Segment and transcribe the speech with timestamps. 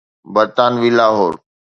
[0.33, 1.33] برطانوي لاهور.